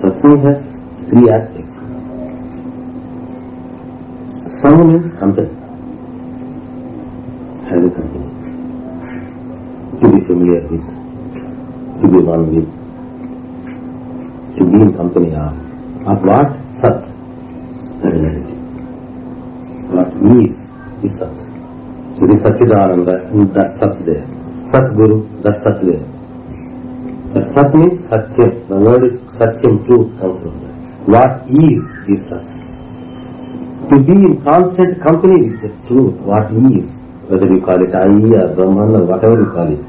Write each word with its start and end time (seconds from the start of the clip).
सत्संग 0.00 0.46
है 0.46 0.54
three 1.08 1.20
aspect 1.34 1.70
संग 4.56 4.78
मीन्स 4.86 5.14
हंड्रेड 5.22 5.50
है 7.68 7.76
company 7.96 8.24
to 10.00 10.08
be 10.08 10.20
familiar 10.26 10.62
with 10.72 10.86
to 12.02 12.08
be 12.08 12.22
one 12.26 12.44
with 12.50 12.68
to 14.58 14.66
be 14.66 14.80
in 14.82 14.90
company 14.98 15.30
are 15.44 15.52
आप 16.10 16.26
वाट 16.26 16.48
सत 16.82 17.00
वाट 19.94 20.10
मीन्स 20.22 20.56
इज़ 21.04 21.12
सत्य। 21.12 22.36
सत्यदार 22.42 22.90
अंदर 22.90 23.18
सत 24.72 24.92
गुरु 24.96 25.16
दत्सत्य 25.44 25.90
Sat 27.56 27.74
means 27.74 28.00
Satyam. 28.10 28.68
The 28.68 28.76
word 28.76 29.04
is 29.06 29.18
Satyam, 29.34 29.86
truth 29.86 30.20
comes 30.20 30.42
from 30.42 30.60
that. 30.60 30.74
What 31.08 31.48
is, 31.48 31.80
is 32.12 32.28
Sat. 32.28 32.44
To 33.90 33.98
be 33.98 34.12
in 34.12 34.42
constant 34.44 35.02
company 35.02 35.48
with 35.48 35.62
the 35.62 35.88
truth, 35.88 36.16
what 36.20 36.52
is, 36.52 36.90
whether 37.30 37.48
you 37.48 37.62
call 37.64 37.80
it 37.82 37.94
or 37.94 38.54
Brahman 38.54 39.00
or 39.00 39.04
whatever 39.06 39.40
you 39.40 39.46
call 39.56 39.72
it, 39.72 39.80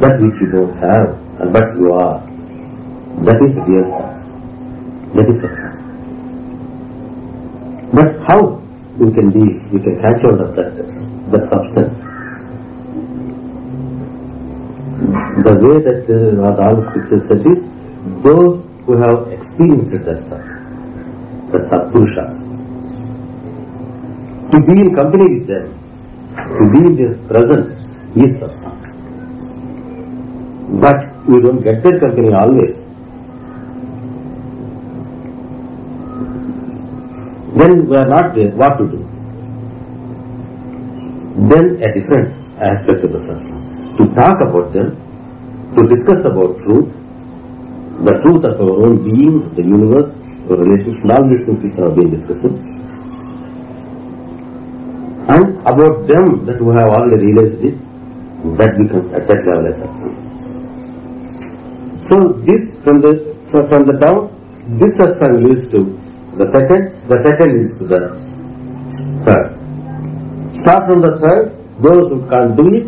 that 0.00 0.20
which 0.20 0.40
you 0.40 0.50
don't 0.50 0.76
have, 0.78 1.52
but 1.52 1.76
you 1.76 1.92
are, 1.92 2.18
that 3.24 3.40
is 3.40 3.54
real 3.68 3.86
Sat. 3.94 4.18
That 5.14 5.28
is 5.28 5.40
Satsang. 5.40 5.78
But 7.94 8.26
how 8.26 8.60
you 8.98 9.12
can 9.12 9.30
be, 9.30 9.46
you 9.72 9.78
can 9.78 10.02
catch 10.02 10.22
hold 10.22 10.40
of 10.40 10.56
that, 10.56 10.74
that 11.30 11.48
substance? 11.48 11.97
The 15.44 15.54
way 15.54 15.80
that 15.80 16.02
uh, 16.10 16.74
the 16.74 16.90
scriptures 16.90 17.28
said 17.28 17.46
is, 17.46 17.62
those 18.24 18.64
who 18.84 18.96
have 18.96 19.30
experienced 19.30 19.92
that 19.92 20.20
Sat, 20.28 20.44
the 21.52 21.58
Satpurushas, 21.70 22.34
to 24.50 24.60
be 24.66 24.80
in 24.80 24.94
company 24.96 25.38
with 25.38 25.46
them, 25.46 25.66
to 26.36 26.70
be 26.72 26.78
in 26.78 26.96
their 26.96 27.16
presence 27.28 27.70
is 28.16 28.40
Satsang. 28.40 28.78
But 30.80 31.26
we 31.26 31.40
don't 31.40 31.62
get 31.62 31.82
their 31.82 32.00
company 32.00 32.32
always. 32.32 32.76
Then 37.58 37.88
we 37.88 37.96
are 37.96 38.06
not 38.06 38.34
there, 38.34 38.50
what 38.50 38.76
to 38.78 38.88
do? 38.88 38.98
Then 41.48 41.82
a 41.82 41.94
different 41.94 42.34
aspect 42.60 43.04
of 43.04 43.12
the 43.12 43.18
satsang. 43.18 43.96
To 43.98 44.06
talk 44.14 44.40
about 44.40 44.72
them, 44.72 44.96
to 45.76 45.86
discuss 45.88 46.24
about 46.24 46.58
truth, 46.64 46.88
the 48.04 48.14
truth 48.22 48.44
of 48.44 48.60
our 48.60 48.86
own 48.86 49.02
being, 49.04 49.54
the 49.54 49.62
universe, 49.62 50.10
our 50.50 50.56
relationship, 50.56 51.10
all 51.10 51.28
these 51.28 51.44
things 51.44 51.62
which 51.62 51.74
have 51.76 51.94
been 51.94 52.10
discussing. 52.10 52.56
And 55.28 55.58
about 55.66 56.06
them 56.06 56.46
that 56.46 56.60
we 56.60 56.74
have 56.74 56.88
already 56.90 57.26
realized 57.26 57.62
it, 57.62 57.76
that 58.56 58.78
becomes 58.78 59.12
at 59.12 59.28
that 59.28 59.44
level 59.44 59.66
a 59.66 59.72
satsang. 59.76 60.14
So 62.04 62.32
this 62.48 62.76
from 62.84 63.00
the 63.02 63.36
from 63.50 63.86
the 63.86 63.94
down, 63.98 64.30
this 64.78 64.96
satsang 64.96 65.44
leads 65.44 65.68
to 65.68 65.84
the 66.36 66.46
second, 66.50 67.08
the 67.08 67.18
second 67.22 67.58
leads 67.58 67.76
to 67.78 67.84
the 67.84 68.00
third. 69.26 69.58
Start 70.56 70.86
from 70.86 71.02
the 71.02 71.18
third, 71.18 71.52
those 71.82 72.08
who 72.10 72.28
can't 72.30 72.56
do 72.56 72.66
it, 72.74 72.84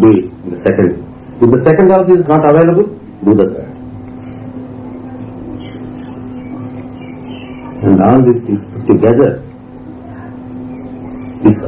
do 0.00 0.10
it 0.10 0.24
in 0.24 0.50
the 0.50 0.58
second. 0.58 1.09
If 1.42 1.50
the 1.50 1.60
second 1.60 1.90
also 1.90 2.14
is 2.16 2.26
not 2.26 2.44
available, 2.44 2.86
do 3.24 3.34
the 3.34 3.46
third. 3.54 3.70
And 7.82 8.02
all 8.02 8.20
these 8.22 8.42
things 8.44 8.60
put 8.72 8.86
together 8.86 9.42
is. 11.44 11.60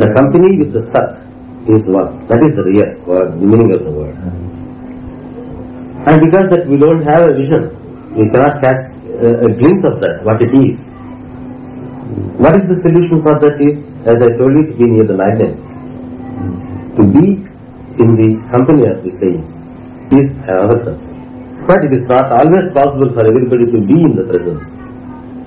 The 0.00 0.12
company 0.14 0.58
with 0.58 0.72
the 0.72 0.82
sat 0.92 1.20
is 1.66 1.86
one. 1.88 2.26
That 2.28 2.42
is 2.42 2.56
the 2.56 2.64
real 2.64 2.98
word, 3.06 3.32
the 3.32 3.46
meaning 3.46 3.72
of 3.72 3.84
the 3.84 3.90
word. 3.90 4.14
And 6.06 6.20
because 6.20 6.50
that 6.50 6.66
we 6.68 6.76
don't 6.76 7.02
have 7.02 7.30
a 7.30 7.34
vision, 7.34 7.74
we 8.14 8.28
cannot 8.30 8.60
catch 8.60 8.84
uh, 9.20 9.46
a 9.46 9.48
glimpse 9.48 9.84
of 9.84 10.00
that, 10.00 10.22
what 10.24 10.40
it 10.40 10.54
is. 10.54 10.78
What 12.38 12.54
is 12.54 12.68
the 12.68 12.76
solution 12.76 13.22
for 13.22 13.38
that 13.40 13.60
is, 13.60 13.82
as 14.08 14.22
I 14.22 14.30
told 14.38 14.56
you, 14.56 14.64
to 14.68 14.74
be 14.80 14.86
near 14.86 15.04
the 15.04 15.16
magnet. 15.22 15.54
To 16.96 17.04
be 17.14 17.26
in 18.02 18.16
the 18.20 18.30
company 18.50 18.86
of 18.90 19.04
the 19.04 19.12
saints 19.20 19.50
is 20.18 20.30
another 20.48 20.78
satsang. 20.86 21.66
But 21.66 21.84
it 21.84 21.92
is 21.92 22.06
not 22.06 22.32
always 22.32 22.72
possible 22.72 23.12
for 23.12 23.26
everybody 23.26 23.66
to 23.66 23.80
be 23.90 24.02
in 24.08 24.16
the 24.16 24.24
presence. 24.30 24.64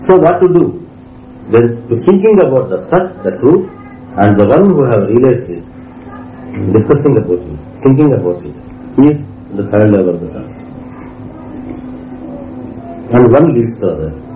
So 0.06 0.18
what 0.18 0.40
to 0.42 0.48
do? 0.48 0.66
Then 1.50 1.66
thinking 2.06 2.40
about 2.40 2.70
the 2.70 2.80
sat, 2.90 3.24
the 3.24 3.32
truth, 3.42 3.70
and 4.18 4.40
the 4.40 4.48
one 4.48 4.70
who 4.70 4.86
have 4.86 5.04
realized 5.10 5.50
it, 5.50 5.64
discussing 6.74 7.18
about 7.18 7.40
it, 7.40 7.60
thinking 7.84 8.14
about 8.14 8.46
it, 8.46 8.56
is 9.10 9.18
the 9.56 9.68
third 9.72 9.92
level 9.92 10.16
of 10.16 10.22
the 10.22 10.28
satsang. 10.28 10.68
And 13.14 13.32
one 13.32 13.56
leads 13.56 13.74
to 13.76 13.80
the 13.80 13.92
other. 13.92 14.31